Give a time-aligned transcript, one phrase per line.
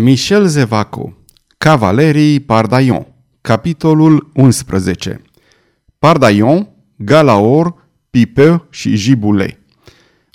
[0.00, 1.16] Michel Zevaco
[1.56, 3.06] Cavalerii Pardaillon
[3.40, 5.22] Capitolul 11
[5.98, 7.74] Pardaillon, Galaor,
[8.10, 9.58] Pipeu și Giboulet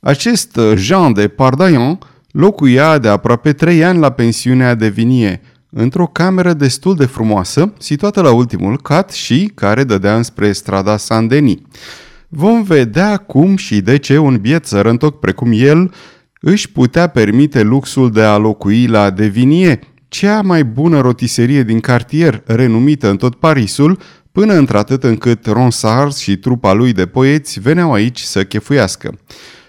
[0.01, 1.99] Acest Jean de Pardaillon
[2.31, 8.21] locuia de aproape trei ani la pensiunea de Vinie, într-o cameră destul de frumoasă, situată
[8.21, 11.57] la ultimul cat și care dădea înspre strada Saint-Denis.
[12.27, 15.91] Vom vedea cum și de ce un biet sărăntoc precum el
[16.45, 22.41] își putea permite luxul de a locui la Devinie, cea mai bună rotiserie din cartier,
[22.45, 23.99] renumită în tot Parisul,
[24.31, 29.17] până într-atât încât Ronsard și trupa lui de poeți veneau aici să chefuiască.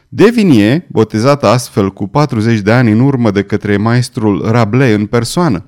[0.08, 5.64] Devinie, botezat astfel cu 40 de ani în urmă de către maestrul Rabelais în persoană.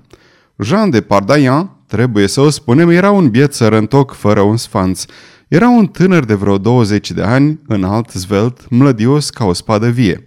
[0.58, 5.04] Jean de Pardaillan, trebuie să o spunem, era un biet sărăntoc fără un sfanț.
[5.48, 10.24] Era un tânăr de vreo 20 de ani, înalt, zvelt, mlădios ca o spadă vie.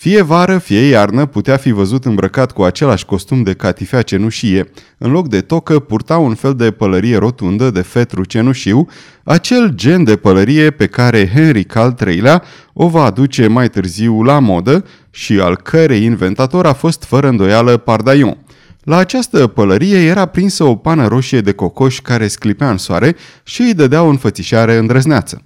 [0.00, 4.70] Fie vară, fie iarnă, putea fi văzut îmbrăcat cu același costum de catifea cenușie.
[4.98, 8.86] În loc de tocă, purta un fel de pălărie rotundă de fetru cenușiu,
[9.24, 14.38] acel gen de pălărie pe care Henry al III-lea o va aduce mai târziu la
[14.38, 18.36] modă și al cărei inventator a fost fără îndoială Pardaion.
[18.82, 23.60] La această pălărie era prinsă o pană roșie de cocoș care sclipea în soare și
[23.60, 25.42] îi dădea o înfățișare îndrăzneață.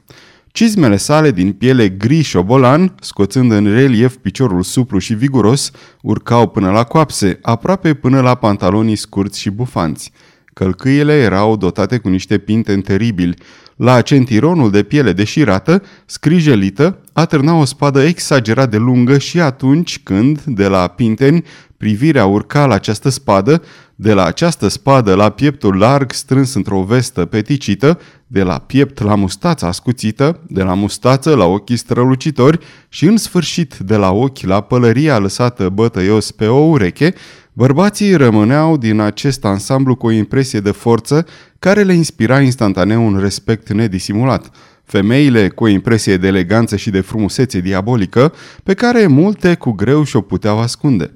[0.56, 5.70] Cizmele sale din piele gri șobolan, scoțând în relief piciorul suplu și viguros,
[6.02, 10.12] urcau până la coapse, aproape până la pantalonii scurți și bufanți.
[10.52, 13.34] Călcâiele erau dotate cu niște pinte teribili.
[13.76, 20.42] La centironul de piele deșirată, scrijelită, atârna o spadă exagerat de lungă și atunci când,
[20.42, 21.44] de la pinteni,
[21.76, 23.62] privirea urca la această spadă,
[23.94, 27.98] de la această spadă la pieptul larg strâns într-o vestă peticită,
[28.34, 33.76] de la piept la mustața ascuțită, de la mustață la ochii strălucitori și în sfârșit
[33.76, 37.14] de la ochi la pălăria lăsată bătăios pe o ureche,
[37.52, 41.26] bărbații rămâneau din acest ansamblu cu o impresie de forță
[41.58, 44.50] care le inspira instantaneu un respect nedisimulat.
[44.84, 48.32] Femeile cu o impresie de eleganță și de frumusețe diabolică
[48.62, 51.12] pe care multe cu greu și-o puteau ascunde.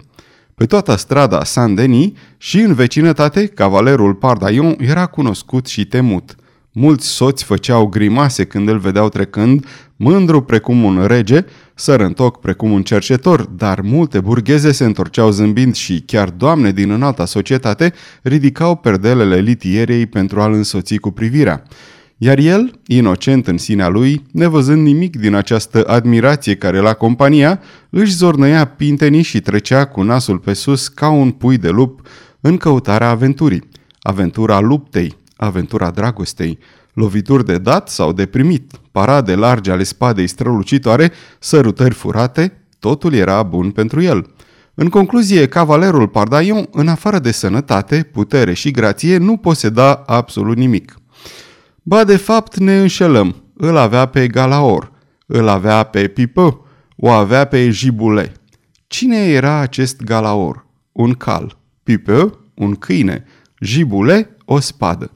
[0.54, 6.36] Pe toată strada Saint-Denis și în vecinătate, cavalerul Pardaion era cunoscut și temut.
[6.80, 9.66] Mulți soți făceau grimase când îl vedeau trecând,
[9.96, 11.44] mândru precum un rege,
[11.74, 17.24] sărântoc precum un cercetor, dar multe burgheze se întorceau zâmbind și chiar doamne din înalta
[17.24, 21.62] societate ridicau perdelele litierei pentru a-l însoți cu privirea.
[22.16, 27.60] Iar el, inocent în sinea lui, nevăzând nimic din această admirație care la compania,
[27.90, 32.06] își zornăia pintenii și trecea cu nasul pe sus ca un pui de lup
[32.40, 33.68] în căutarea aventurii.
[34.00, 36.58] Aventura luptei, aventura dragostei,
[36.92, 43.42] lovituri de dat sau de primit, parade largi ale spadei strălucitoare, sărutări furate, totul era
[43.42, 44.26] bun pentru el.
[44.74, 50.98] În concluzie, cavalerul Pardaion, în afară de sănătate, putere și grație, nu poseda absolut nimic.
[51.82, 53.36] Ba, de fapt, ne înșelăm.
[53.54, 54.92] Îl avea pe Galaor,
[55.26, 56.60] îl avea pe Pipă,
[56.96, 58.32] o avea pe Jibule.
[58.86, 60.66] Cine era acest Galaor?
[60.92, 61.58] Un cal.
[61.82, 63.24] Pipă, un câine.
[63.60, 65.10] Jibule, o spadă.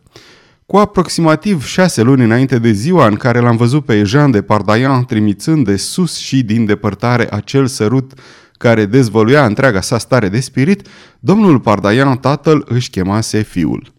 [0.72, 5.04] Cu aproximativ șase luni înainte de ziua în care l-am văzut pe Jean de Pardaillan
[5.04, 8.12] trimițând de sus și din depărtare acel sărut
[8.52, 10.88] care dezvăluia întreaga sa stare de spirit,
[11.20, 13.92] domnul Pardaillan tatăl își chemase fiul.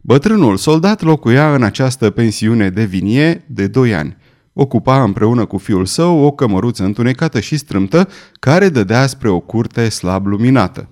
[0.00, 4.16] Bătrânul soldat locuia în această pensiune de vinie de doi ani.
[4.52, 8.08] Ocupa împreună cu fiul său o cămăruță întunecată și strâmtă
[8.40, 10.88] care dădea spre o curte slab luminată.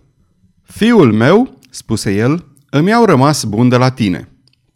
[0.63, 4.29] Fiul meu, spuse el, îmi au rămas bun de la tine.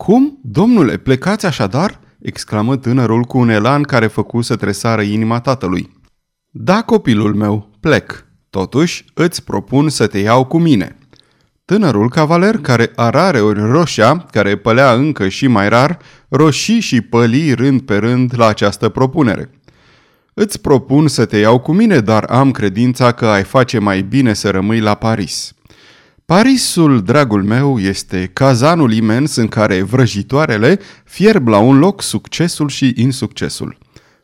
[0.03, 0.39] Cum?
[0.43, 5.91] Domnule, plecați așadar?" exclamă tânărul cu un elan care făcu să tresară inima tatălui.
[6.51, 8.27] Da, copilul meu, plec.
[8.51, 10.97] Totuși, îți propun să te iau cu mine."
[11.65, 15.99] Tânărul cavaler, care a rare ori roșia, care pălea încă și mai rar,
[16.29, 19.51] roșii și păli rând pe rând la această propunere.
[20.35, 24.33] Îți propun să te iau cu mine, dar am credința că ai face mai bine
[24.33, 25.55] să rămâi la Paris.
[26.33, 32.93] Parisul, dragul meu, este cazanul imens în care vrăjitoarele fierb la un loc succesul și
[32.97, 33.79] insuccesul.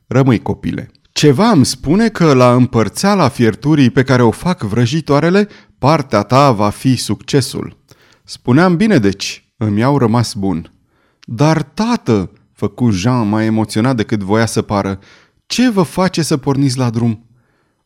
[0.06, 0.90] Rămâi, copile.
[1.12, 6.69] Ceva îmi spune că la împărțeala fierturii pe care o fac vrăjitoarele, partea ta va
[6.69, 7.76] fi succesul.
[8.25, 10.72] Spuneam bine deci, îmi au rămas bun.
[11.20, 14.99] Dar, tată, făcu Jean mai emoționat decât voia să pară,
[15.46, 17.26] ce vă face să porniți la drum?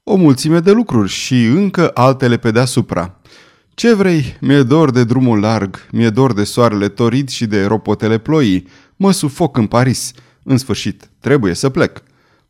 [0.03, 3.21] O mulțime de lucruri și încă altele pe deasupra.
[3.75, 4.37] Ce vrei?
[4.41, 8.67] Mi-e dor de drumul larg, mi-e dor de soarele torid și de ropotele ploii.
[8.97, 10.13] Mă sufoc în Paris.
[10.43, 12.03] În sfârșit, trebuie să plec.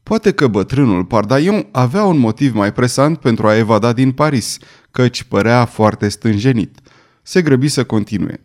[0.02, 4.58] Poate că bătrânul Pardaion avea un motiv mai presant pentru a evada din Paris,
[4.90, 6.78] căci părea foarte stânjenit.
[7.22, 8.40] Se grăbi să continue.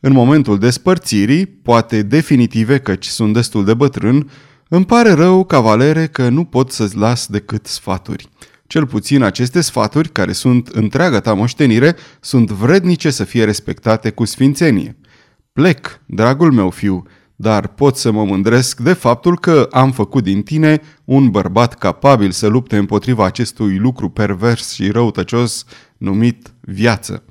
[0.00, 4.30] În momentul despărțirii, poate definitive căci sunt destul de bătrân,
[4.68, 8.28] îmi pare rău, cavalere, că nu pot să-ți las decât sfaturi.
[8.72, 14.24] Cel puțin aceste sfaturi, care sunt întreaga ta moștenire, sunt vrednice să fie respectate cu
[14.24, 14.96] sfințenie.
[15.52, 17.02] Plec, dragul meu fiu,
[17.36, 22.30] dar pot să mă mândresc de faptul că am făcut din tine un bărbat capabil
[22.30, 25.64] să lupte împotriva acestui lucru pervers și răutăcios
[25.98, 27.24] numit viață.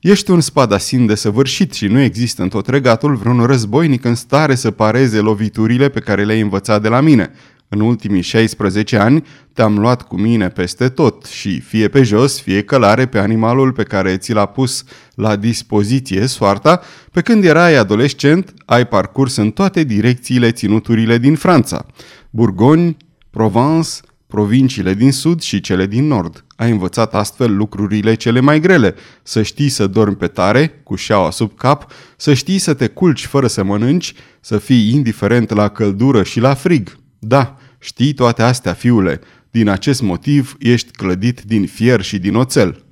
[0.00, 4.70] Ești un spadasin desăvârșit și nu există în tot regatul vreun războinic în stare să
[4.70, 7.30] pareze loviturile pe care le-ai învățat de la mine.
[7.68, 12.62] În ultimii 16 ani te-am luat cu mine peste tot și fie pe jos, fie
[12.62, 14.84] călare pe animalul pe care ți l-a pus
[15.14, 16.80] la dispoziție soarta,
[17.12, 21.86] pe când erai adolescent, ai parcurs în toate direcțiile ținuturile din Franța.
[22.30, 22.96] Burgoni,
[23.30, 23.90] Provence,
[24.26, 26.44] provinciile din sud și cele din nord.
[26.56, 31.30] Ai învățat astfel lucrurile cele mai grele, să știi să dormi pe tare, cu șeaua
[31.30, 36.22] sub cap, să știi să te culci fără să mănânci, să fii indiferent la căldură
[36.22, 36.96] și la frig.
[37.28, 39.20] Da, știi toate astea, fiule,
[39.50, 42.84] din acest motiv ești clădit din fier și din oțel.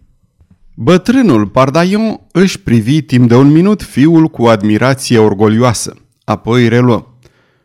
[0.74, 5.96] Bătrânul Pardaion își privi timp de un minut fiul cu admirație orgolioasă.
[6.24, 7.18] Apoi reluă.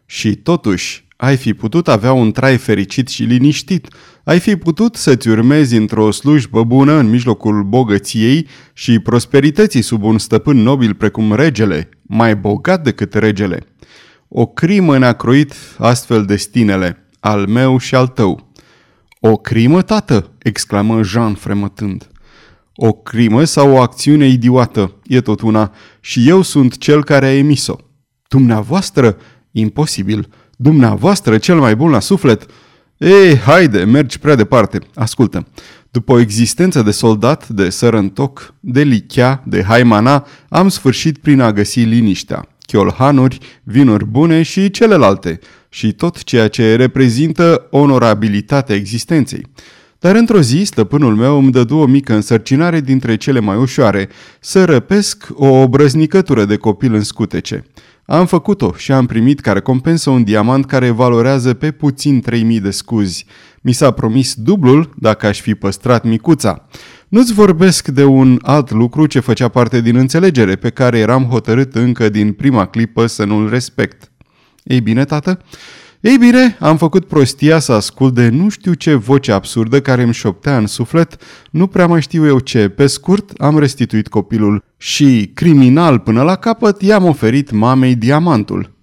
[0.05, 3.87] Și totuși, ai fi putut avea un trai fericit și liniștit.
[4.23, 10.17] Ai fi putut să-ți urmezi într-o slujbă bună în mijlocul bogăției și prosperității sub un
[10.17, 13.63] stăpân nobil precum regele, mai bogat decât regele.
[14.29, 18.51] O crimă ne-a croit astfel destinele, al meu și al tău.
[19.19, 22.09] O crimă, tată?" exclamă Jean fremătând.
[22.75, 27.37] O crimă sau o acțiune idiotă, e tot una, și eu sunt cel care a
[27.37, 27.75] emis-o.
[28.27, 29.17] Dumneavoastră?
[29.51, 30.27] Imposibil.
[30.57, 32.45] Dumneavoastră, cel mai bun la suflet?
[32.97, 34.79] Ei, haide, mergi prea departe.
[34.95, 35.47] Ascultă.
[35.91, 41.51] După o existență de soldat, de sărăntoc, de lichea, de haimana, am sfârșit prin a
[41.51, 45.39] găsi liniștea, chiolhanuri, vinuri bune și celelalte,
[45.69, 49.45] și tot ceea ce reprezintă onorabilitatea existenței.
[49.99, 54.65] Dar într-o zi, stăpânul meu îmi dădu o mică însărcinare dintre cele mai ușoare, să
[54.65, 57.63] răpesc o obrăznicătură de copil în scutece.
[58.05, 62.71] Am făcut-o și am primit ca recompensă un diamant care valorează pe puțin 3000 de
[62.71, 63.25] scuzi.
[63.61, 66.67] Mi s-a promis dublul dacă aș fi păstrat micuța.
[67.09, 71.75] Nu-ți vorbesc de un alt lucru ce făcea parte din înțelegere, pe care eram hotărât
[71.75, 74.11] încă din prima clipă să nu-l respect.
[74.63, 75.41] Ei bine, tată?
[75.99, 80.13] Ei bine, am făcut prostia să ascult de nu știu ce voce absurdă care îmi
[80.13, 81.17] șoptea în suflet,
[81.51, 82.69] nu prea mai știu eu ce.
[82.69, 88.73] Pe scurt, am restituit copilul și, criminal până la capăt, i-am oferit mamei diamantul.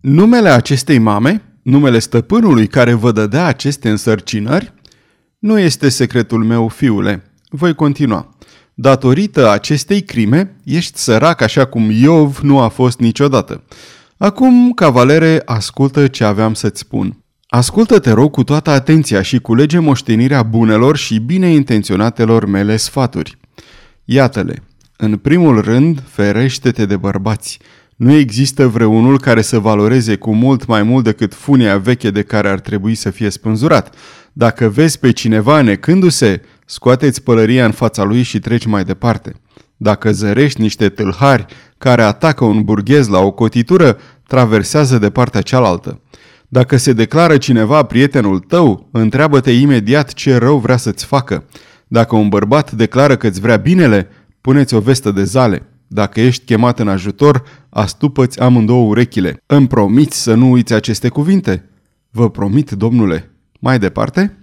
[0.00, 4.72] Numele acestei mame, numele stăpânului care vă dădea aceste însărcinări,
[5.38, 7.31] nu este secretul meu, fiule.
[7.54, 8.34] Voi continua.
[8.74, 13.62] Datorită acestei crime, ești sărac așa cum Iov nu a fost niciodată.
[14.16, 17.16] Acum, cavalere, ascultă ce aveam să-ți spun.
[17.46, 23.38] Ascultă-te rog cu toată atenția și culege moștenirea bunelor și bine intenționatelor mele sfaturi.
[24.04, 24.62] Iată-le.
[24.96, 27.58] În primul rând, ferește-te de bărbați.
[27.96, 32.48] Nu există vreunul care să valoreze cu mult mai mult decât funia veche de care
[32.48, 33.94] ar trebui să fie spânzurat.
[34.32, 39.32] Dacă vezi pe cineva necându-se, scoateți pălăria în fața lui și treci mai departe.
[39.76, 41.46] Dacă zărești niște tâlhari
[41.78, 46.00] care atacă un burghez la o cotitură, traversează de partea cealaltă.
[46.48, 51.44] Dacă se declară cineva prietenul tău, întreabă-te imediat ce rău vrea să-ți facă.
[51.88, 54.08] Dacă un bărbat declară că îți vrea binele,
[54.40, 55.62] puneți o vestă de zale.
[55.86, 59.42] Dacă ești chemat în ajutor, astupă-ți amândouă urechile.
[59.46, 61.68] Îmi promiți să nu uiți aceste cuvinte?
[62.10, 63.30] Vă promit, domnule.
[63.60, 64.36] Mai departe?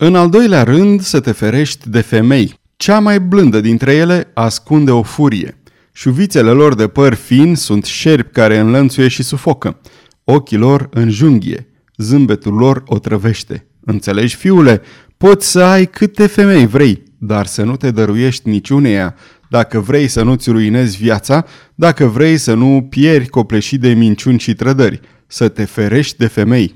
[0.00, 2.60] În al doilea rând, să te ferești de femei.
[2.76, 5.60] Cea mai blândă dintre ele ascunde o furie.
[5.92, 9.80] Șuvițele lor de păr fin sunt șerpi care înlănțuie și sufocă.
[10.24, 11.68] Ochii lor înjunghie.
[11.96, 13.66] Zâmbetul lor o trăvește.
[13.80, 14.80] Înțelegi, fiule?
[15.16, 19.14] Poți să ai câte femei vrei, dar să nu te dăruiești niciuneia.
[19.50, 24.54] Dacă vrei să nu-ți ruinezi viața, dacă vrei să nu pieri copleșit de minciuni și
[24.54, 26.74] trădări, să te ferești de femei.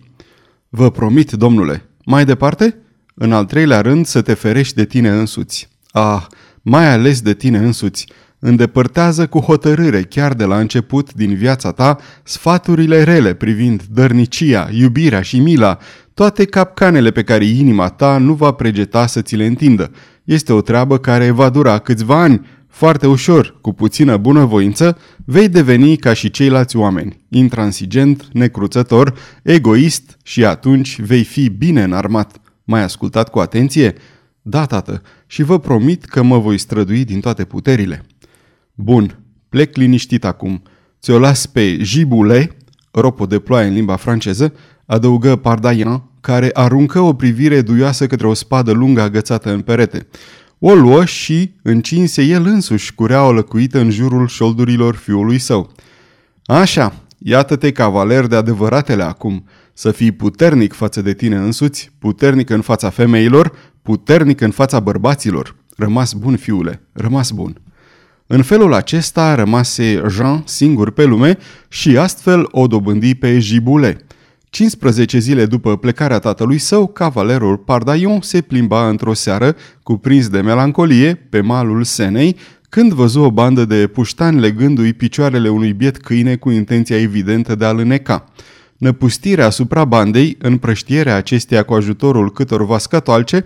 [0.68, 1.88] Vă promit, domnule.
[2.04, 2.81] Mai departe?
[3.14, 5.68] În al treilea rând, să te ferești de tine însuți.
[5.90, 6.26] Ah,
[6.62, 8.06] mai ales de tine însuți
[8.44, 15.22] îndepărtează cu hotărâre chiar de la început din viața ta sfaturile rele privind dărnicia, iubirea
[15.22, 15.78] și mila,
[16.14, 19.90] toate capcanele pe care inima ta nu va pregeta să ți le întindă.
[20.24, 22.46] Este o treabă care va dura câțiva ani.
[22.68, 30.44] Foarte ușor, cu puțină bunăvoință, vei deveni ca și ceilalți oameni, intransigent, necruțător, egoist și
[30.44, 32.41] atunci vei fi bine înarmat.
[32.64, 33.94] Mai ascultat cu atenție?
[34.42, 38.04] Da, tată, și vă promit că mă voi strădui din toate puterile.
[38.74, 40.62] Bun, plec liniștit acum.
[41.00, 42.56] Ți-o las pe Gibule,
[42.90, 44.54] ropo de ploaie în limba franceză,
[44.86, 50.06] adăugă Pardaian, care aruncă o privire duioasă către o spadă lungă agățată în perete.
[50.58, 55.72] O luă și încinse el însuși cureaua lăcuită în jurul șoldurilor fiului său.
[56.44, 62.60] Așa, iată-te cavaler de adevăratele acum, să fii puternic față de tine însuți, puternic în
[62.60, 63.52] fața femeilor,
[63.82, 65.56] puternic în fața bărbaților.
[65.76, 67.60] Rămas bun, fiule, rămas bun.
[68.26, 71.38] În felul acesta rămase Jean singur pe lume
[71.68, 74.06] și astfel o dobândi pe Gibule.
[74.50, 81.14] 15 zile după plecarea tatălui său, cavalerul Pardaion se plimba într-o seară, cuprins de melancolie,
[81.14, 82.36] pe malul Senei,
[82.68, 87.64] când văzu o bandă de puștani legându-i picioarele unui biet câine cu intenția evidentă de
[87.64, 88.24] a-l îneca.
[88.82, 93.44] Năpustirea asupra bandei, împrăștierea acesteia cu ajutorul câtorva scatoalce,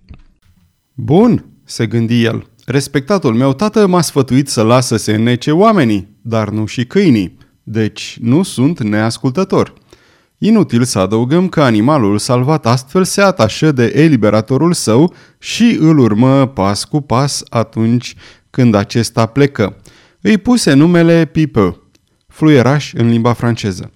[0.93, 2.45] Bun, se gândi el.
[2.65, 7.37] Respectatul meu tată m-a sfătuit să lasă să se înnece oamenii, dar nu și câinii.
[7.63, 9.79] Deci nu sunt neascultător.
[10.43, 16.47] Inutil să adăugăm că animalul salvat astfel se atașă de eliberatorul său și îl urmă
[16.47, 18.15] pas cu pas atunci
[18.49, 19.75] când acesta plecă.
[20.21, 21.77] Îi puse numele Pipe,
[22.27, 23.91] fluieraș în limba franceză.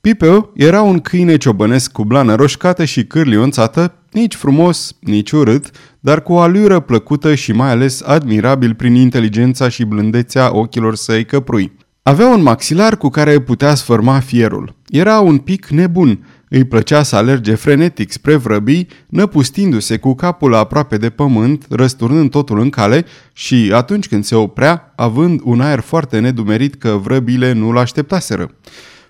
[0.00, 5.70] Pipe era un câine ciobănesc cu blană roșcată și cârlionțată, nici frumos, nici urât,
[6.00, 11.24] dar cu o alură plăcută și mai ales admirabil prin inteligența și blândețea ochilor săi
[11.24, 11.72] căprui.
[12.02, 14.74] Avea un maxilar cu care putea sfârma fierul.
[14.94, 16.26] Era un pic nebun.
[16.48, 22.60] Îi plăcea să alerge frenetic spre vrăbii, năpustindu-se cu capul aproape de pământ, răsturnând totul
[22.60, 27.78] în cale și, atunci când se oprea, având un aer foarte nedumerit că vrăbile nu-l
[27.78, 28.50] așteptaseră.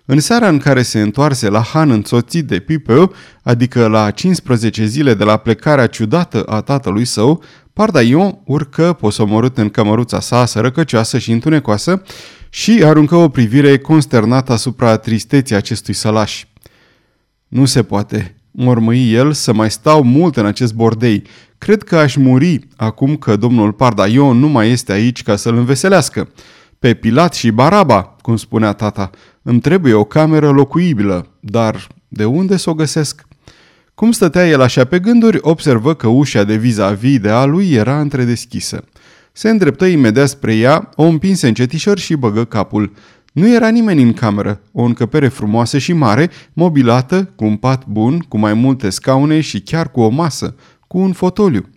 [0.05, 3.13] În seara în care se întoarse la Han însoțit de Pipeu,
[3.43, 9.69] adică la 15 zile de la plecarea ciudată a tatălui său, Pardaion urcă posomorât în
[9.69, 12.03] cămăruța sa sărăcăcioasă și întunecoasă
[12.55, 16.45] și aruncă o privire consternată asupra tristeții acestui sălaș.
[17.49, 21.23] Nu se poate, mormăi el, să mai stau mult în acest bordei.
[21.59, 26.29] Cred că aș muri acum că domnul Pardaion nu mai este aici ca să-l înveselească.
[26.79, 29.11] Pe Pilat și Baraba, cum spunea tata,
[29.43, 33.23] îmi trebuie o cameră locuibilă, dar de unde să o găsesc?
[33.95, 38.01] Cum stătea el așa pe gânduri, observă că ușa de vis-a-vis de a lui era
[38.01, 38.85] întredeschisă.
[39.37, 42.93] Se îndreptă imediat spre ea, o împinse încetișor și băgă capul.
[43.33, 48.19] Nu era nimeni în cameră, o încăpere frumoasă și mare, mobilată, cu un pat bun,
[48.19, 50.55] cu mai multe scaune și chiar cu o masă,
[50.87, 51.69] cu un fotoliu.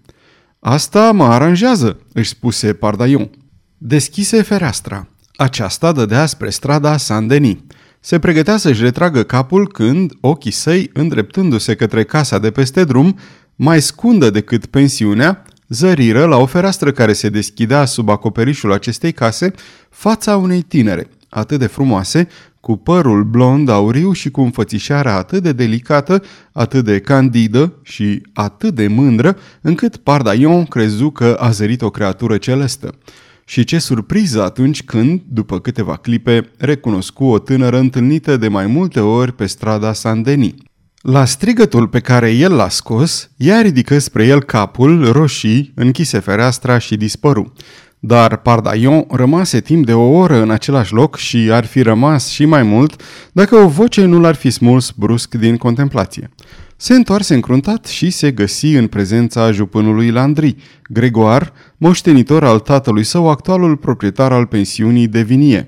[0.59, 3.29] Asta mă aranjează, își spuse Pardaion.
[3.77, 5.07] Deschise fereastra.
[5.35, 7.57] Aceasta dădea spre strada Saint-Denis.
[7.99, 13.17] Se pregătea să-și retragă capul când ochii săi, îndreptându-se către casa de peste drum,
[13.55, 19.53] mai scundă decât pensiunea, zăriră la o fereastră care se deschidea sub acoperișul acestei case
[19.89, 22.27] fața unei tinere, atât de frumoase,
[22.59, 28.75] cu părul blond auriu și cu înfățișarea atât de delicată, atât de candidă și atât
[28.75, 32.95] de mândră, încât Pardaion crezu că a zărit o creatură celestă.
[33.45, 38.99] și ce surpriză atunci când, după câteva clipe, recunoscu o tânără întâlnită de mai multe
[38.99, 40.53] ori pe strada Saint-Denis.
[41.09, 46.77] La strigătul pe care el l-a scos, ea ridică spre el capul, roșii, închise fereastra
[46.77, 47.53] și dispăru.
[47.99, 52.45] Dar Pardaion rămase timp de o oră în același loc și ar fi rămas și
[52.45, 56.29] mai mult dacă o voce nu l-ar fi smuls brusc din contemplație.
[56.77, 60.55] Se întoarse încruntat și se găsi în prezența jupânului Landry,
[60.89, 65.67] Gregoar, moștenitor al tatălui său, actualul proprietar al pensiunii de vinie.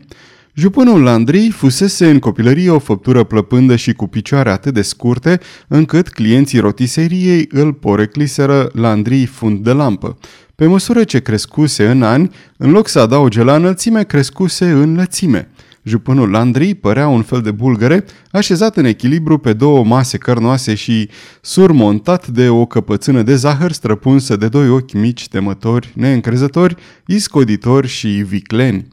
[0.60, 6.10] Jupânul Landry fusese în copilărie o făptură plăpândă și cu picioare atât de scurte, încât
[6.10, 10.18] clienții rotiseriei îl porecliseră Landry fund de lampă.
[10.56, 15.50] Pe măsură ce crescuse în ani, în loc să adauge la înălțime, crescuse în lățime.
[15.84, 21.10] Jupânul Landry părea un fel de bulgăre, așezat în echilibru pe două mase cărnoase și
[21.42, 26.76] surmontat de o căpățână de zahăr străpunsă de doi ochi mici temători, neîncrezători,
[27.06, 28.88] iscoditori și vicleni.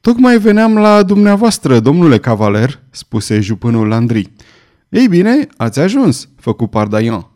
[0.00, 4.32] Tocmai veneam la dumneavoastră, domnule cavaler," spuse jupânul Landry.
[4.88, 7.26] Ei bine, ați ajuns," făcu Pardaian.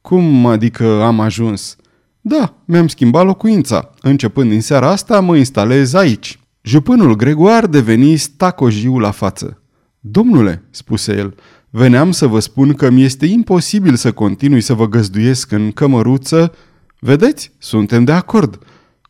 [0.00, 1.76] Cum adică am ajuns?"
[2.20, 3.90] Da, mi-am schimbat locuința.
[4.00, 9.62] Începând din seara asta, mă instalez aici." Jupânul Gregoar deveni stacojiu la față.
[10.00, 11.34] Domnule, spuse el,
[11.70, 16.54] veneam să vă spun că mi este imposibil să continui să vă găzduiesc în cămăruță.
[16.98, 18.58] Vedeți, suntem de acord.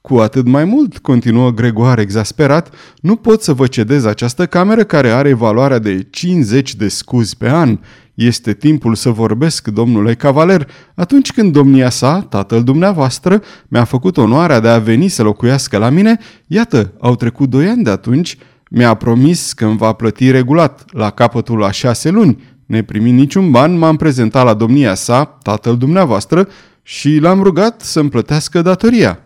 [0.08, 5.10] Cu atât mai mult, continuă Gregoar exasperat, nu pot să vă cedez această cameră care
[5.10, 7.78] are valoarea de 50 de scuzi pe an.
[8.14, 14.60] Este timpul să vorbesc, domnule cavaler, atunci când domnia sa, tatăl dumneavoastră, mi-a făcut onoarea
[14.60, 18.38] de a veni să locuiască la mine, iată, au trecut doi ani de atunci,
[18.70, 22.42] mi-a promis că îmi va plăti regulat, la capătul a șase luni.
[22.66, 26.48] Neprimind niciun ban, m-am prezentat la domnia sa, tatăl dumneavoastră,
[26.82, 29.23] și l-am rugat să-mi plătească datoria.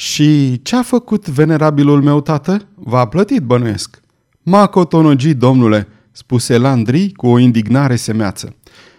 [0.00, 2.68] Și ce a făcut venerabilul meu tată?
[2.74, 4.00] V-a plătit, bănuiesc.
[4.42, 8.56] M-a cotonogit, domnule, spuse Landry cu o indignare semeață.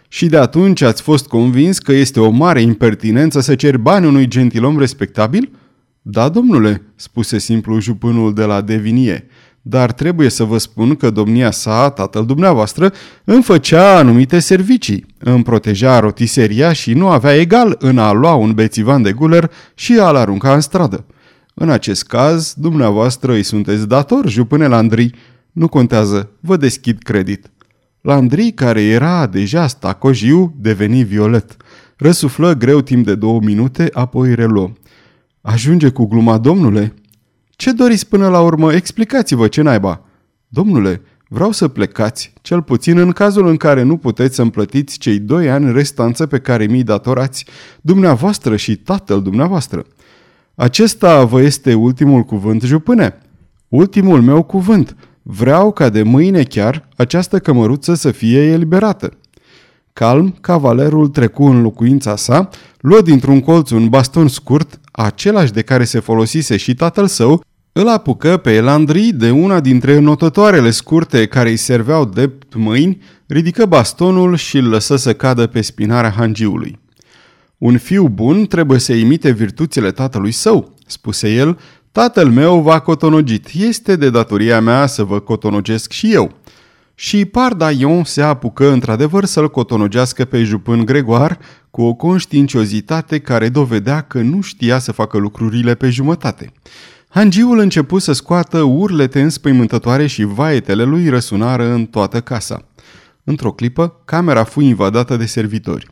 [0.07, 4.27] Și de atunci ați fost convins că este o mare impertinență să cer bani unui
[4.27, 5.51] gentilom respectabil?
[6.01, 9.27] Da, domnule, spuse simplu jupânul de la Devinie,
[9.61, 15.43] dar trebuie să vă spun că domnia sa, tatăl dumneavoastră, îmi făcea anumite servicii, îmi
[15.43, 20.15] proteja rotiseria și nu avea egal în a lua un bețivan de guler și a-l
[20.15, 21.05] arunca în stradă.
[21.53, 25.11] În acest caz, dumneavoastră îi sunteți dator, jupâne Landry,
[25.51, 27.51] nu contează, vă deschid credit.
[28.01, 31.57] Landry, care era deja stacojiu, deveni violet.
[31.97, 34.71] Răsuflă greu timp de două minute, apoi reluă.
[35.41, 36.93] Ajunge cu gluma, domnule?
[37.61, 38.73] Ce doriți până la urmă?
[38.73, 40.01] Explicați-vă ce naiba.
[40.47, 45.19] Domnule, vreau să plecați, cel puțin în cazul în care nu puteți să-mi plătiți cei
[45.19, 47.45] doi ani restanță pe care mi-i datorați,
[47.81, 49.85] dumneavoastră și tatăl dumneavoastră.
[50.55, 53.17] Acesta vă este ultimul cuvânt, jupâne?
[53.67, 54.95] Ultimul meu cuvânt.
[55.21, 59.17] Vreau ca de mâine chiar această cămăruță să fie eliberată.
[59.93, 65.83] Calm, cavalerul trecu în locuința sa, luă dintr-un colț un baston scurt, același de care
[65.83, 71.49] se folosise și tatăl său, îl apucă pe Elandri de una dintre notătoarele scurte care
[71.49, 76.79] îi serveau de mâini, ridică bastonul și îl lăsă să cadă pe spinarea hangiului.
[77.57, 81.57] Un fiu bun trebuie să imite virtuțile tatălui său, spuse el,
[81.91, 83.47] Tatăl meu v-a cotonogit.
[83.53, 86.31] Este de datoria mea să vă cotonogesc și eu.
[86.95, 91.39] Și Pardaion se apucă într-adevăr să-l cotonogească pe jupân Gregoar
[91.71, 96.51] cu o conștiinciozitate care dovedea că nu știa să facă lucrurile pe jumătate.
[97.13, 102.67] Hangiul începu să scoată urlete înspăimântătoare și vaetele lui răsunară în toată casa.
[103.23, 105.87] Într-o clipă, camera fu invadată de servitori.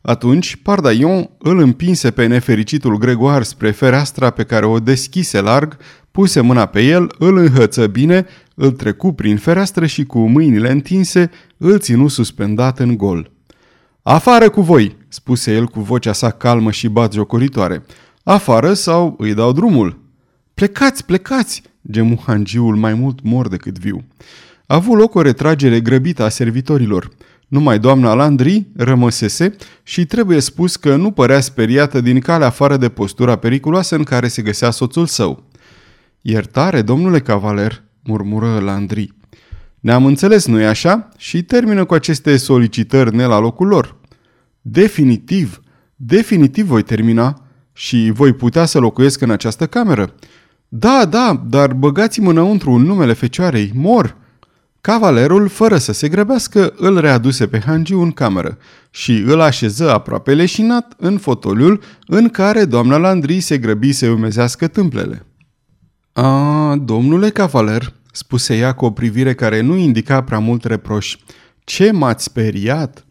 [0.00, 5.76] Atunci, Pardaion îl împinse pe nefericitul Gregoar spre fereastra pe care o deschise larg,
[6.10, 11.30] puse mâna pe el, îl înhăță bine, îl trecu prin fereastră și cu mâinile întinse
[11.56, 13.30] îl ținu suspendat în gol.
[14.02, 17.84] Afară cu voi!" spuse el cu vocea sa calmă și batjocoritoare.
[18.22, 20.06] Afară sau îi dau drumul?"
[20.58, 24.04] Plecați, plecați!" gemu hangiul mai mult mor decât viu.
[24.66, 27.08] A avut loc o retragere grăbită a servitorilor.
[27.48, 32.88] Numai doamna Landry rămăsese și trebuie spus că nu părea speriată din calea afară de
[32.88, 35.44] postura periculoasă în care se găsea soțul său.
[36.20, 39.14] Iertare, domnule cavaler, murmură Landry.
[39.80, 41.08] Ne-am înțeles, nu-i așa?
[41.16, 43.96] Și termină cu aceste solicitări ne la locul lor.
[44.60, 45.62] Definitiv,
[45.96, 47.42] definitiv voi termina
[47.72, 50.14] și voi putea să locuiesc în această cameră.
[50.68, 54.16] Da, da, dar băgați-mă înăuntru în numele fecioarei, mor!"
[54.80, 58.58] Cavalerul, fără să se grăbească, îl readuse pe Hangiu în cameră
[58.90, 64.68] și îl așeză aproape leșinat în fotoliul în care doamna Landry se grăbi să umezească
[64.68, 65.26] tâmplele.
[66.12, 71.16] A, domnule cavaler, spuse ea cu o privire care nu indica prea mult reproș.
[71.64, 73.06] Ce m-ați speriat?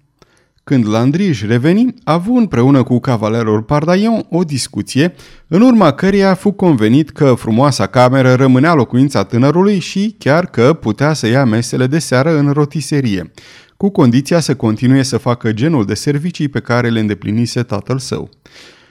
[0.67, 5.13] Când Landry își reveni, a avut împreună cu cavalerul Pardaion o discuție,
[5.47, 10.73] în urma căreia a fost convenit că frumoasa cameră rămânea locuința tânărului și chiar că
[10.73, 13.31] putea să ia mesele de seară în rotiserie,
[13.77, 18.29] cu condiția să continue să facă genul de servicii pe care le îndeplinise tatăl său.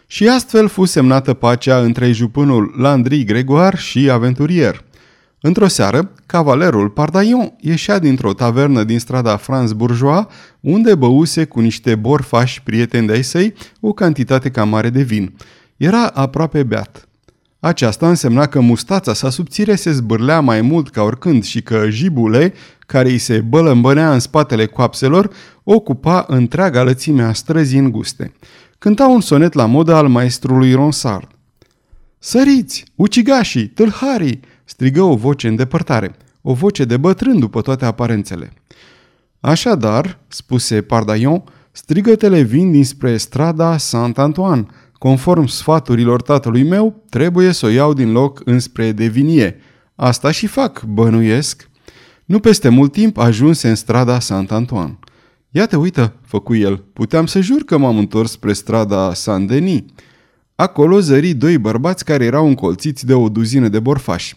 [0.07, 4.85] Și astfel fu semnată pacea între jupânul Landry Gregoire și aventurier–
[5.40, 10.25] Într-o seară, cavalerul Pardaion ieșea dintr-o tavernă din strada Franz Bourgeois,
[10.61, 15.35] unde băuse cu niște borfași prieteni de-ai săi o cantitate cam mare de vin.
[15.77, 17.09] Era aproape beat.
[17.61, 22.53] Aceasta însemna că mustața sa subțire se zbârlea mai mult ca oricând și că jibule,
[22.79, 25.31] care îi se bălămbănea în spatele coapselor,
[25.64, 28.33] ocupa întreaga lățime a străzii înguste.
[28.79, 31.29] Cânta un sonet la modă al maestrului Ronsard.
[32.18, 38.52] Săriți, ucigașii, tâlharii, strigă o voce în depărtare, o voce de bătrân după toate aparențele.
[39.40, 44.66] Așadar, spuse Pardaion, strigătele vin dinspre strada Saint-Antoine.
[44.92, 49.57] Conform sfaturilor tatălui meu, trebuie să o iau din loc înspre Devinie.
[49.94, 51.70] Asta și fac, bănuiesc.
[52.24, 54.98] Nu peste mult timp ajunse în strada Saint-Antoine.
[55.50, 59.81] Iată, uită, făcu el, puteam să jur că m-am întors spre strada Saint-Denis.
[60.55, 64.37] Acolo zări doi bărbați care erau încolțiți de o duzină de borfași.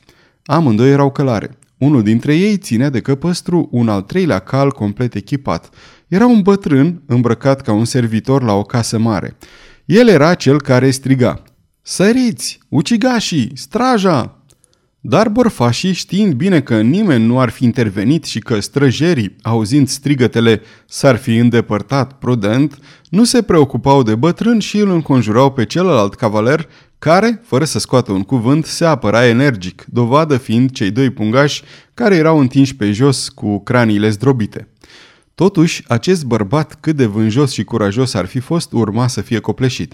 [0.49, 1.57] Amândoi erau călare.
[1.77, 5.69] Unul dintre ei ținea de căpăstru un al treilea cal complet echipat.
[6.07, 9.37] Era un bătrân îmbrăcat ca un servitor la o casă mare.
[9.85, 11.41] El era cel care striga.
[11.81, 12.59] Săriți!
[12.69, 13.51] Ucigașii!
[13.55, 14.43] Straja!
[14.99, 20.61] Dar borfașii, știind bine că nimeni nu ar fi intervenit și că străjerii, auzind strigătele,
[20.87, 26.67] s-ar fi îndepărtat prudent, nu se preocupau de bătrân și îl înconjurau pe celălalt cavaler
[26.99, 32.15] care, fără să scoată un cuvânt, se apăra energic, dovadă fiind cei doi pungași care
[32.15, 34.67] erau întinși pe jos cu craniile zdrobite.
[35.35, 39.93] Totuși, acest bărbat, cât de vânjos și curajos ar fi fost, urma să fie copleșit.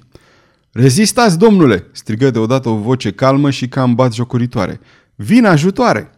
[0.71, 4.79] Rezistați, domnule!" strigă deodată o voce calmă și cam batjocuritoare.
[5.15, 6.11] Vin ajutoare!"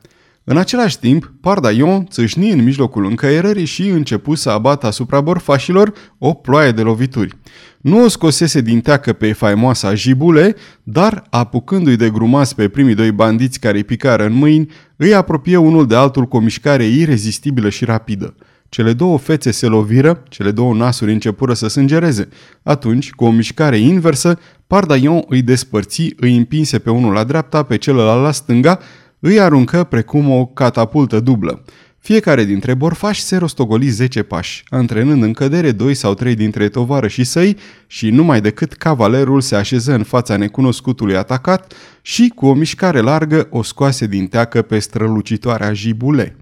[0.50, 6.34] În același timp, Pardaion țâșni în mijlocul încăierării și începu să abată asupra borfașilor o
[6.34, 7.38] ploaie de lovituri.
[7.82, 13.12] Nu o scosese din teacă pe faimoasa jibule, dar, apucându-i de grumas pe primii doi
[13.12, 17.70] bandiți care îi picară în mâini, îi apropie unul de altul cu o mișcare irezistibilă
[17.70, 18.36] și rapidă.
[18.70, 22.28] Cele două fețe se loviră, cele două nasuri începură să sângereze.
[22.64, 27.78] Atunci, cu o mișcare inversă, Pardaion îi despărți, îi împinse pe unul la dreapta, pe
[27.78, 28.80] celălalt la stânga,
[29.28, 31.64] îi aruncă precum o catapultă dublă.
[32.00, 36.72] Fiecare dintre borfași se rostogoli 10 pași, antrenând în cădere doi sau trei dintre
[37.08, 42.54] și săi și numai decât cavalerul se așeză în fața necunoscutului atacat și, cu o
[42.54, 46.36] mișcare largă, o scoase din teacă pe strălucitoarea jibule.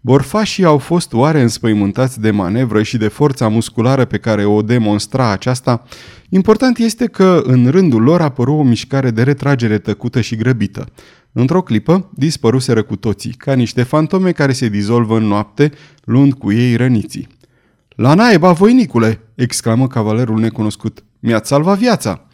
[0.00, 5.30] Borfașii au fost oare înspăimântați de manevră și de forța musculară pe care o demonstra
[5.30, 5.82] aceasta?
[6.28, 10.86] Important este că în rândul lor apăru o mișcare de retragere tăcută și grăbită.
[11.38, 15.70] Într-o clipă, dispăruseră cu toții, ca niște fantome care se dizolvă în noapte,
[16.04, 17.28] luând cu ei răniții.
[17.88, 21.04] La naiba, voinicule!" exclamă cavalerul necunoscut.
[21.20, 22.26] Mi-ați salvat viața!"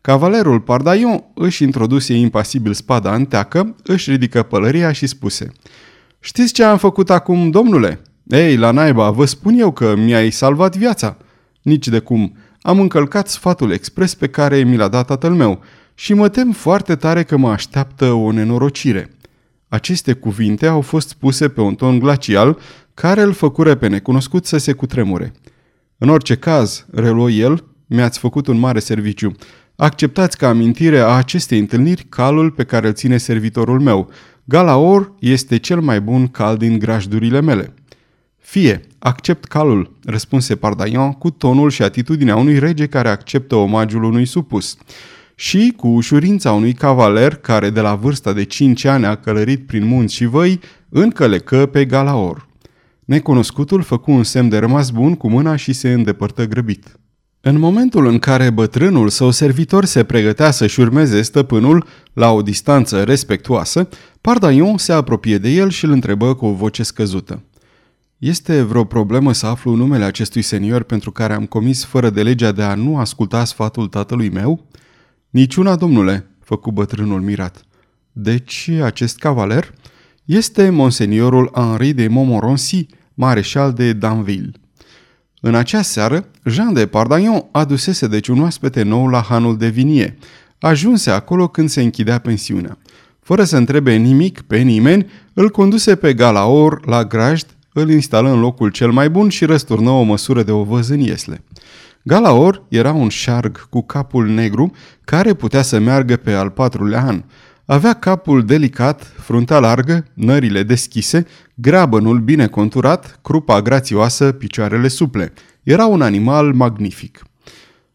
[0.00, 5.52] Cavalerul Pardaion își introduse impasibil spada în teacă, își ridică pălăria și spuse
[6.20, 8.00] Știți ce am făcut acum, domnule?
[8.26, 11.16] Ei, la naiba, vă spun eu că mi-ai salvat viața.
[11.62, 12.36] Nici de cum.
[12.60, 15.62] Am încălcat sfatul expres pe care mi l-a dat tatăl meu
[15.94, 19.10] și mă tem foarte tare că mă așteaptă o nenorocire.
[19.68, 22.58] Aceste cuvinte au fost spuse pe un ton glacial
[22.94, 25.32] care îl făcură pe necunoscut să se cutremure.
[25.98, 29.32] În orice caz, reluă el, mi-ați făcut un mare serviciu.
[29.76, 34.10] Acceptați ca amintire a acestei întâlniri calul pe care îl ține servitorul meu.
[34.44, 37.74] Galaor este cel mai bun cal din grajdurile mele.
[38.38, 44.26] Fie, accept calul, răspunse Pardaion cu tonul și atitudinea unui rege care acceptă omagiul unui
[44.26, 44.76] supus
[45.34, 49.84] și cu ușurința unui cavaler care de la vârsta de 5 ani a călărit prin
[49.86, 52.48] munți și văi, încălecă pe Galaor.
[53.04, 56.96] Necunoscutul făcu un semn de rămas bun cu mâna și se îndepărtă grăbit.
[57.40, 63.02] În momentul în care bătrânul său servitor se pregătea să-și urmeze stăpânul la o distanță
[63.02, 63.88] respectuoasă,
[64.20, 67.42] Pardaion se apropie de el și îl întrebă cu o voce scăzută.
[68.18, 72.52] Este vreo problemă să aflu numele acestui senior pentru care am comis fără de legea
[72.52, 74.66] de a nu asculta sfatul tatălui meu?"
[75.32, 77.64] Niciuna, domnule, făcu bătrânul mirat.
[78.12, 79.74] Deci acest cavaler
[80.24, 84.50] este monseniorul Henri de Montmorency, mareșal de Danville.
[85.40, 90.18] În acea seară, Jean de Pardagnon adusese deci un oaspete nou la hanul de vinie.
[90.58, 92.78] Ajunse acolo când se închidea pensiunea.
[93.20, 98.40] Fără să întrebe nimic pe nimeni, îl conduse pe Galaor la grajd, îl instală în
[98.40, 101.44] locul cel mai bun și răsturnă o măsură de ovăz în iesle.
[102.02, 104.70] Galaor era un șarg cu capul negru
[105.04, 107.22] care putea să meargă pe al patrulea an.
[107.64, 115.32] Avea capul delicat, frunta largă, nările deschise, grabănul bine conturat, crupa grațioasă, picioarele suple.
[115.62, 117.22] Era un animal magnific.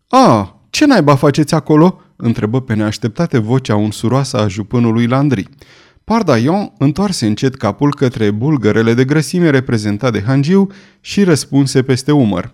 [0.08, 5.48] A, ce naiba faceți acolo?" întrebă pe neașteptate vocea unsuroasă a jupânului Landry.
[6.04, 10.68] Pardaion întoarse încet capul către bulgărele de grăsime reprezentat de Hangiu
[11.02, 12.52] și răspunse peste umăr.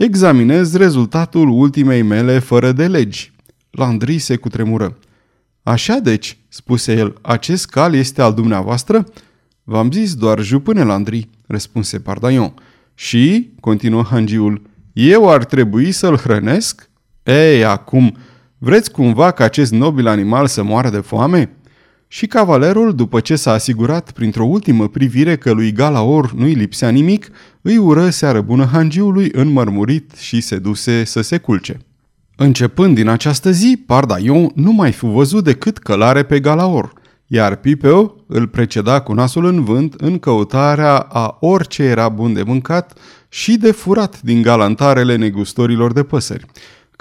[0.00, 3.32] Examinez rezultatul ultimei mele fără de legi.
[3.70, 4.98] Landry se cutremură.
[5.62, 9.04] Așa deci, spuse el, acest cal este al dumneavoastră?
[9.62, 12.54] V-am zis doar jupâne, Landry, răspunse Pardaion.
[12.94, 16.90] Și, continuă hangiul, eu ar trebui să-l hrănesc?
[17.22, 18.16] Ei, acum,
[18.58, 21.50] vreți cumva ca acest nobil animal să moară de foame?
[22.08, 27.28] Și cavalerul, după ce s-a asigurat printr-o ultimă privire că lui Galaor nu-i lipsea nimic,
[27.62, 31.78] îi ură seară bună hangiului înmărmurit și se duse să se culce.
[32.36, 36.92] Începând din această zi, Pardaion nu mai fu văzut decât călare pe Galaor,
[37.26, 42.42] iar Pipeo îl preceda cu nasul în vânt în căutarea a orice era bun de
[42.42, 46.46] mâncat și de furat din galantarele negustorilor de păsări.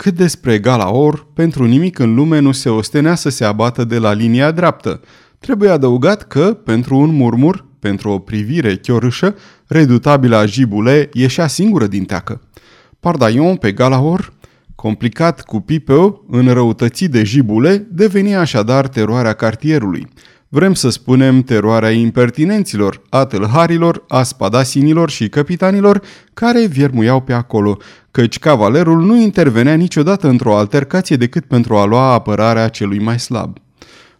[0.01, 4.13] Cât despre Galaor, pentru nimic în lume nu se ostenea să se abată de la
[4.13, 5.01] linia dreaptă.
[5.39, 9.35] Trebuie adăugat că, pentru un murmur, pentru o privire chiorâșă,
[9.67, 12.41] redutabila Jibule ieșea singură din teacă.
[12.99, 14.33] Pardaion pe Galaor,
[14.75, 20.07] complicat cu Pipeu, înrăutățit de Jibule, devenia așadar teroarea cartierului.
[20.49, 26.01] Vrem să spunem teroarea impertinenților, a tâlharilor, a spadasinilor și capitanilor
[26.33, 27.77] care viermuiau pe acolo,
[28.17, 33.57] căci cavalerul nu intervenea niciodată într-o altercație decât pentru a lua apărarea celui mai slab.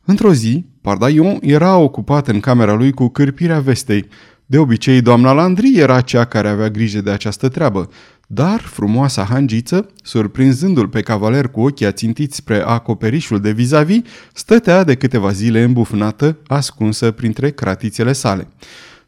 [0.05, 4.07] Într-o zi, Pardaion era ocupat în camera lui cu cârpirea vestei.
[4.45, 7.89] De obicei, doamna Landry era cea care avea grijă de această treabă,
[8.27, 14.01] dar frumoasa hangiță, surprinzându-l pe cavaler cu ochii ațintiți spre acoperișul de vis-a-vis,
[14.33, 18.47] stătea de câteva zile îmbufnată, ascunsă printre cratițele sale.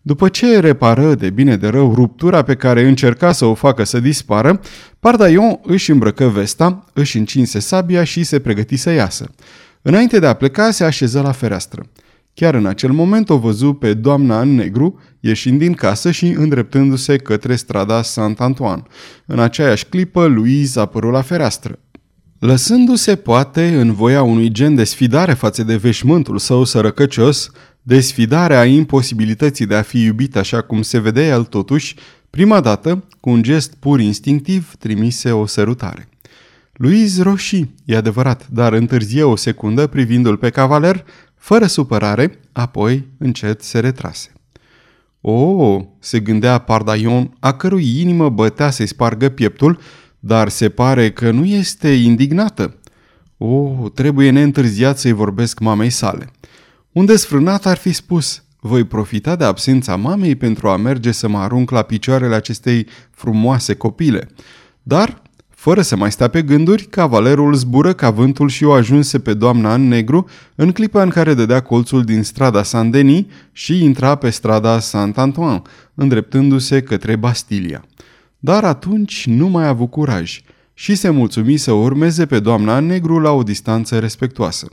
[0.10, 4.00] După ce repară de bine de rău ruptura pe care încerca să o facă să
[4.00, 4.60] dispară,
[5.00, 9.30] Pardaion își îmbrăcă vesta, își încinse sabia și se pregăti să iasă.
[9.82, 11.86] Înainte de a pleca, se așeză la fereastră.
[12.34, 17.18] Chiar în acel moment o văzu pe doamna în negru, ieșind din casă și îndreptându-se
[17.18, 18.84] către strada Saint-Antoine.
[19.26, 21.80] În aceeași clipă, Louise apărut la fereastră.
[22.40, 27.52] Lăsându-se poate în voia unui gen de sfidare față de veșmântul său sărăcăcios,
[27.90, 31.96] desfidarea imposibilității de a fi iubit așa cum se vedea el totuși,
[32.30, 36.10] prima dată, cu un gest pur instinctiv, trimise o sărutare.
[36.74, 43.62] Louise roșii, e adevărat, dar întârzie o secundă privindu-l pe cavaler, fără supărare, apoi încet
[43.62, 44.32] se retrase.
[45.22, 49.80] O, oh, se gândea Pardaion, a cărui inimă bătea să-i spargă pieptul,
[50.20, 52.76] dar se pare că nu este indignată.
[53.38, 56.30] O, oh, trebuie neîntârziat să-i vorbesc mamei sale.
[56.92, 61.38] Un desfrânat ar fi spus, voi profita de absența mamei pentru a merge să mă
[61.38, 64.28] arunc la picioarele acestei frumoase copile.
[64.84, 69.34] Dar fără să mai stea pe gânduri, cavalerul zbură ca vântul și o ajunse pe
[69.34, 74.30] doamna în negru în clipa în care dădea colțul din strada Saint-Denis și intra pe
[74.30, 75.62] strada Saint-Antoine,
[75.94, 77.86] îndreptându-se către Bastilia.
[78.40, 80.42] Dar atunci nu mai a avut curaj
[80.74, 84.68] și se mulțumi să urmeze pe doamna în negru la o distanță respectuoasă.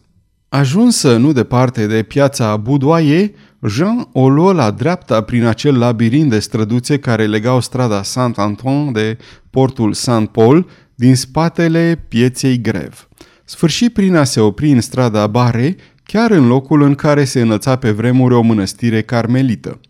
[0.48, 3.30] Ajunsă nu departe de piața Boudoyer,
[3.68, 9.18] Jean o luă la dreapta prin acel labirint de străduțe care legau strada Saint-Antoine de
[9.50, 13.08] portul Saint-Paul din spatele pieței Grev.
[13.44, 17.76] Sfârși prin a se opri în strada Bare, chiar în locul în care se înălța
[17.76, 19.80] pe vremuri o mănăstire carmelită.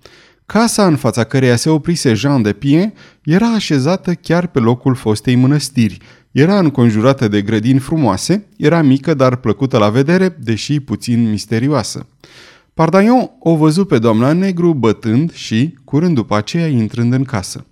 [0.46, 2.92] Casa în fața căreia se oprise Jean de Pien
[3.24, 5.98] era așezată chiar pe locul fostei mănăstiri.
[6.36, 12.06] Era înconjurată de grădini frumoase, era mică, dar plăcută la vedere, deși puțin misterioasă.
[12.74, 17.66] Pardaion o văzu pe doamna negru bătând și, curând după aceea, intrând în casă.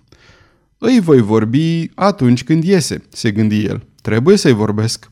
[0.77, 3.85] Îi voi vorbi atunci când iese, se gândi el.
[4.01, 5.07] Trebuie să-i vorbesc.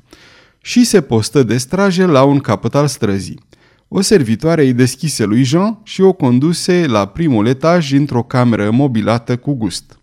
[0.61, 3.39] Și se postă de straje la un capăt al străzii.
[3.87, 9.37] O servitoare îi deschise lui Jean și o conduse la primul etaj într-o cameră mobilată
[9.37, 9.97] cu gust.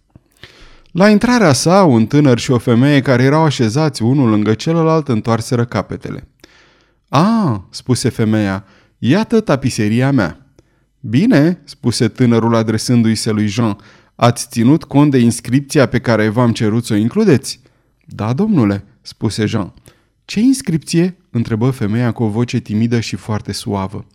[0.93, 5.65] La intrarea sa, un tânăr și o femeie care erau așezați unul lângă celălalt întoarseră
[5.65, 6.29] capetele.
[7.09, 8.65] A, spuse femeia,
[8.99, 10.47] iată tapiseria mea.
[11.01, 13.77] Bine, spuse tânărul adresându-i se lui Jean,
[14.15, 17.61] ați ținut cont de inscripția pe care v-am cerut să o includeți?
[18.05, 19.73] Da, domnule, spuse Jean.
[20.25, 21.17] Ce inscripție?
[21.31, 24.07] întrebă femeia cu o voce timidă și foarte suavă.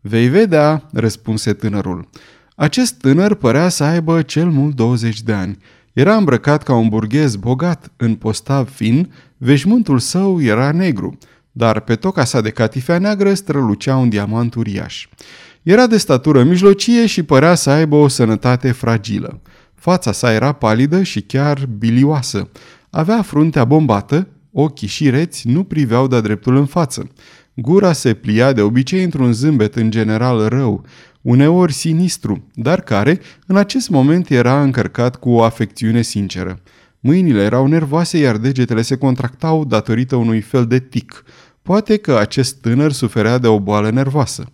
[0.00, 2.08] Vei vedea, răspunse tânărul.
[2.56, 5.58] Acest tânăr părea să aibă cel mult 20 de ani.
[5.92, 11.18] Era îmbrăcat ca un burghez bogat, în postav fin, veșmântul său era negru,
[11.52, 15.08] dar pe toca sa de catifea neagră strălucea un diamant uriaș.
[15.62, 19.40] Era de statură mijlocie și părea să aibă o sănătate fragilă.
[19.74, 22.48] Fața sa era palidă și chiar bilioasă.
[22.90, 27.10] Avea fruntea bombată, ochii și reți nu priveau de dreptul în față.
[27.54, 30.84] Gura se plia de obicei într-un zâmbet în general rău,
[31.22, 36.60] uneori sinistru, dar care, în acest moment, era încărcat cu o afecțiune sinceră.
[37.00, 41.24] Mâinile erau nervoase, iar degetele se contractau datorită unui fel de tic.
[41.62, 44.50] Poate că acest tânăr suferea de o boală nervoasă.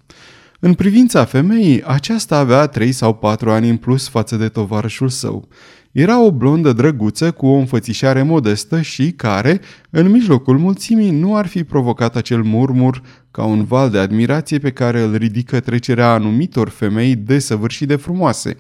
[0.60, 5.48] În privința femeii, aceasta avea trei sau patru ani în plus față de tovarășul său.
[5.92, 11.46] Era o blondă drăguță cu o înfățișare modestă și care, în mijlocul mulțimii, nu ar
[11.46, 13.02] fi provocat acel murmur
[13.36, 18.56] ca un val de admirație pe care îl ridică trecerea anumitor femei desăvârșit de frumoase.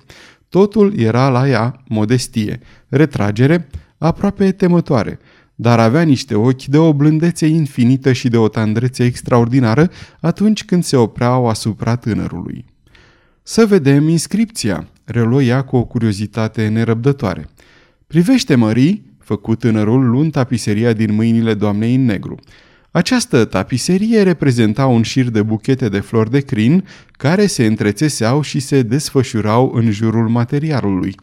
[0.48, 5.18] Totul era la ea modestie, retragere, aproape temătoare,
[5.54, 10.84] dar avea niște ochi de o blândețe infinită și de o tandrețe extraordinară atunci când
[10.84, 12.64] se opreau asupra tânărului.
[13.42, 17.48] Să vedem inscripția, reluă ea cu o curiozitate nerăbdătoare.
[18.06, 22.34] Privește, mării, făcut tânărul luând tapiseria din mâinile doamnei în negru.
[22.96, 28.60] Această tapiserie reprezenta un șir de buchete de flori de crin care se întrețeseau și
[28.60, 31.14] se desfășurau în jurul materialului.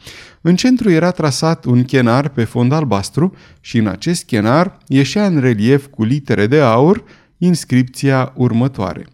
[0.41, 5.39] În centru era trasat un chenar pe fond albastru și în acest chenar ieșea în
[5.39, 7.03] relief cu litere de aur
[7.37, 9.05] inscripția următoare.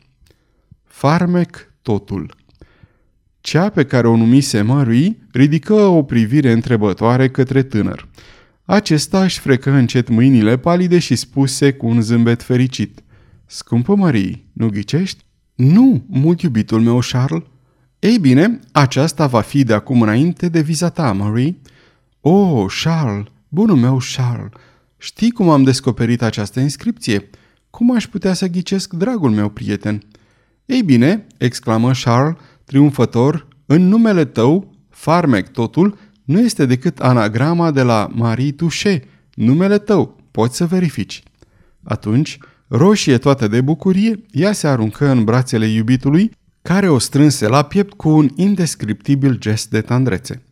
[0.83, 2.35] Farmec totul.
[3.41, 8.07] Cea pe care o numise Murray ridică o privire întrebătoare către tânăr.
[8.69, 13.03] Acesta își frecă încet mâinile palide și spuse cu un zâmbet fericit.
[13.45, 15.23] Scumpă Marie, nu ghicești?
[15.55, 17.43] Nu, mult iubitul meu, Charles.
[17.99, 21.57] Ei bine, aceasta va fi de acum înainte de viza ta, Marie.
[22.21, 24.51] Oh, Charles, bunul meu Charles,
[24.97, 27.29] știi cum am descoperit această inscripție?
[27.69, 30.01] Cum aș putea să ghicesc, dragul meu prieten?
[30.65, 35.97] Ei bine, exclamă Charles, triumfător, în numele tău, farmec totul,
[36.29, 41.23] nu este decât anagrama de la Marie Touché, numele tău, poți să verifici.
[41.83, 42.37] Atunci,
[42.67, 47.93] roșie toată de bucurie, ea se aruncă în brațele iubitului, care o strânse la piept
[47.93, 50.43] cu un indescriptibil gest de tandrețe.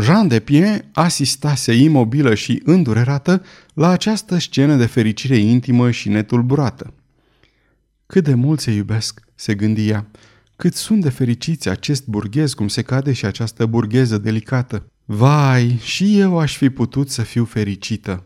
[0.00, 3.42] Jean de Pien asistase imobilă și îndurerată
[3.74, 6.94] la această scenă de fericire intimă și netulburată.
[8.06, 10.06] Cât de mult se iubesc, se gândia,
[10.56, 14.86] cât sunt de fericiți acest burghez cum se cade și această burgheză delicată.
[15.10, 18.24] Vai, și eu aș fi putut să fiu fericită.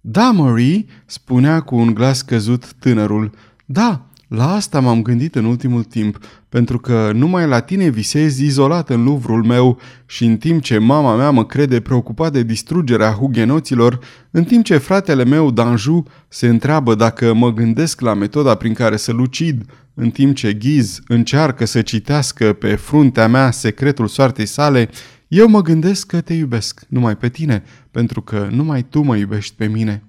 [0.00, 3.30] Da, Marie, spunea cu un glas căzut tânărul.
[3.64, 8.90] Da, la asta m-am gândit în ultimul timp, pentru că numai la tine visez izolat
[8.90, 13.98] în luvrul meu și în timp ce mama mea mă crede preocupat de distrugerea hugenoților,
[14.30, 18.96] în timp ce fratele meu, Danju, se întreabă dacă mă gândesc la metoda prin care
[18.96, 19.64] să lucid,
[19.94, 24.88] în timp ce Ghiz încearcă să citească pe fruntea mea secretul soartei sale,
[25.28, 29.54] eu mă gândesc că te iubesc, numai pe tine, pentru că numai tu mă iubești
[29.54, 30.02] pe mine.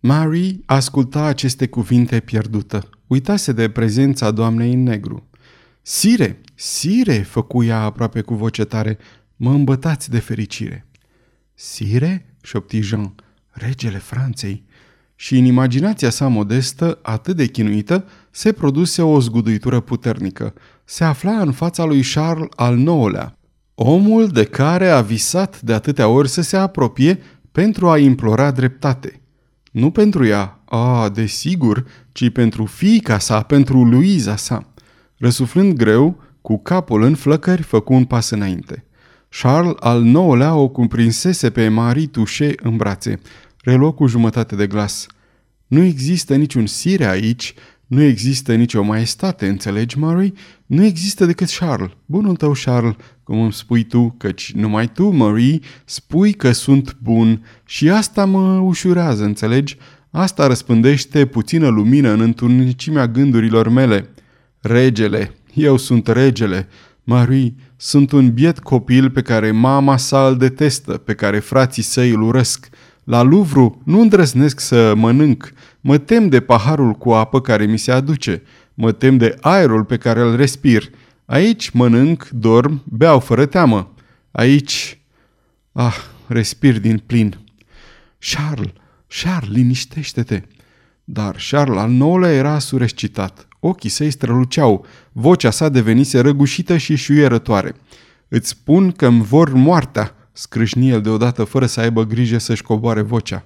[0.00, 2.88] Mary asculta aceste cuvinte pierdută.
[3.06, 5.28] Uitase de prezența doamnei în negru.
[5.82, 8.98] Sire, sire, făcuia aproape cu voce tare,
[9.36, 10.86] mă îmbătați de fericire.
[11.54, 13.14] Sire, șopti Jean,
[13.50, 14.64] regele Franței.
[15.14, 20.54] Și în imaginația sa modestă, atât de chinuită, se produse o zguduitură puternică.
[20.84, 23.35] Se afla în fața lui Charles al IX-lea,
[23.78, 27.18] omul de care a visat de atâtea ori să se apropie
[27.52, 29.20] pentru a implora dreptate.
[29.72, 34.72] Nu pentru ea, a, desigur, ci pentru fiica sa, pentru Luiza sa.
[35.18, 38.84] Răsuflând greu, cu capul în flăcări, făcu un pas înainte.
[39.28, 43.20] Charles al nouălea o cumprinsese pe Marie Touché în brațe.
[43.62, 45.06] Reluă cu jumătate de glas.
[45.66, 47.54] Nu există niciun sire aici,
[47.86, 50.32] nu există nicio maestate, înțelegi, Marie?
[50.66, 55.58] Nu există decât Charles, bunul tău Charles, cum îmi spui tu, căci numai tu, Marie,
[55.84, 59.76] spui că sunt bun și asta mă ușurează, înțelegi?
[60.10, 64.08] Asta răspândește puțină lumină în întunecimea gândurilor mele.
[64.60, 66.68] Regele, eu sunt regele.
[67.04, 72.10] Marie, sunt un biet copil pe care mama sa îl detestă, pe care frații săi
[72.10, 72.68] îl urăsc.
[73.04, 75.52] La Luvru nu îndrăznesc să mănânc.
[75.86, 78.42] Mă tem de paharul cu apă care mi se aduce.
[78.74, 80.90] Mă tem de aerul pe care îl respir.
[81.24, 83.94] Aici mănânc, dorm, beau fără teamă.
[84.30, 85.00] Aici...
[85.72, 87.38] Ah, respir din plin.
[88.18, 88.72] Charles,
[89.22, 90.42] Charles, liniștește-te.
[91.04, 93.48] Dar Charles al nouălea era surescitat.
[93.60, 97.74] Ochii săi străluceau, vocea sa devenise răgușită și șuierătoare.
[98.28, 103.00] Îți spun că îmi vor moartea, scrâșni el deodată fără să aibă grijă să-și coboare
[103.00, 103.44] vocea.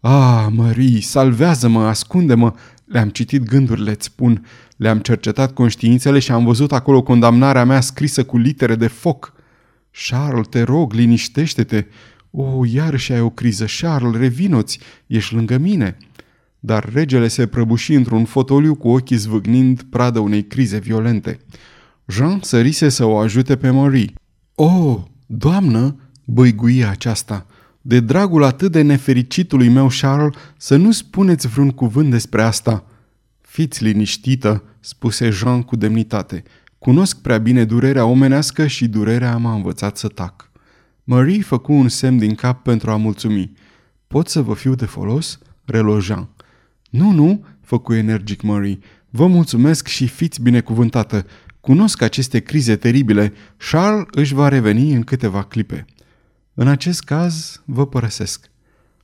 [0.00, 2.52] Ah, Marie, salvează-mă, ascunde-mă!
[2.84, 4.46] Le-am citit gândurile, îți spun.
[4.76, 9.32] Le-am cercetat conștiințele și am văzut acolo condamnarea mea scrisă cu litere de foc.
[10.08, 11.86] Charles, te rog, liniștește-te.
[12.30, 13.64] O, oh, iarăși ai o criză.
[13.80, 15.96] Charles, revinoți, ești lângă mine.
[16.60, 21.38] Dar regele se prăbuși într-un fotoliu cu ochii zvâgnind pradă unei crize violente.
[22.06, 24.12] Jean sărise să o ajute pe Marie.
[24.54, 24.96] Oh,
[25.26, 27.46] doamnă, băigui aceasta,
[27.80, 32.84] de dragul atât de nefericitului meu Charles, să nu spuneți vreun cuvânt despre asta.
[33.40, 36.42] Fiți liniștită, spuse Jean cu demnitate.
[36.78, 40.50] Cunosc prea bine durerea omenească și durerea m-a învățat să tac.
[41.04, 43.52] Marie făcu un semn din cap pentru a mulțumi.
[44.06, 45.38] Pot să vă fiu de folos?
[45.64, 46.28] Relo Jean.
[46.90, 48.78] Nu, nu, făcu energic Marie.
[49.10, 51.26] Vă mulțumesc și fiți binecuvântată.
[51.60, 53.32] Cunosc aceste crize teribile.
[53.70, 55.86] Charles își va reveni în câteva clipe.
[56.54, 58.50] În acest caz, vă părăsesc.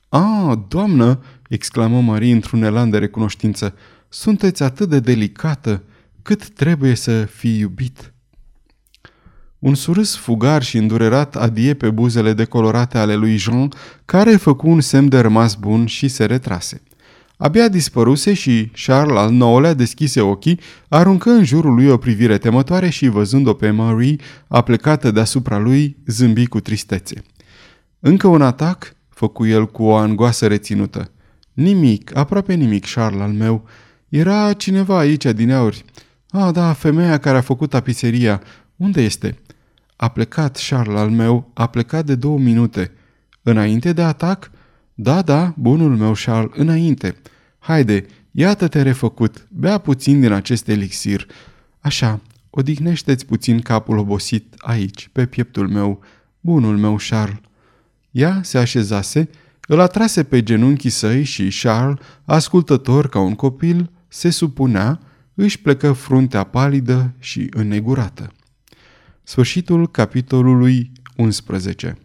[0.09, 3.75] Ah, doamnă!" exclamă Marie într-un elan de recunoștință.
[4.09, 5.83] Sunteți atât de delicată,
[6.23, 8.11] cât trebuie să fii iubit."
[9.59, 13.69] Un surâs fugar și îndurerat adie pe buzele decolorate ale lui Jean,
[14.05, 16.83] care făcu un semn de rămas bun și se retrase.
[17.37, 22.89] Abia dispăruse și Charles al nouălea deschise ochii, aruncă în jurul lui o privire temătoare
[22.89, 24.17] și, văzând-o pe Marie,
[24.49, 27.23] aplecată deasupra lui, zâmbi cu tristețe.
[28.01, 31.11] Încă un atac?" făcu el cu o angoasă reținută.
[31.53, 33.65] Nimic, aproape nimic, Charles al meu.
[34.09, 35.85] Era cineva aici adineauri.
[36.31, 38.43] Ah, da, femeia care a făcut tapiseria.
[38.77, 39.39] Unde este?"
[39.97, 42.93] A plecat, Charles al meu, a plecat de două minute.
[43.43, 44.51] Înainte de atac?"
[44.95, 47.17] Da, da, bunul meu, Charles, înainte.
[47.59, 51.27] Haide, iată-te refăcut, bea puțin din acest elixir.
[51.81, 52.21] Așa,
[52.51, 56.01] odihnește-ți puțin capul obosit aici, pe pieptul meu,
[56.41, 57.39] bunul meu, Charles.
[58.17, 59.29] Ea se așezase,
[59.67, 65.01] îl atrase pe genunchii săi și Charles, ascultător ca un copil, se supunea,
[65.35, 68.33] își plecă fruntea palidă și înnegurată.
[69.23, 71.99] Sfârșitul capitolului 11